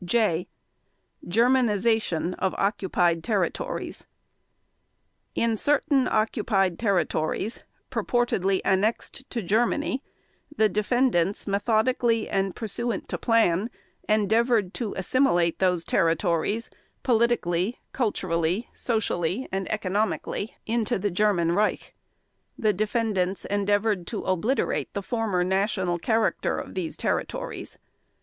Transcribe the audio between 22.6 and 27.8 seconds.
defendants endeavored to obliterate the former national character of these territories.